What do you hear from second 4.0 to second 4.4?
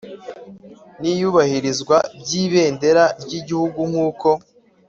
uko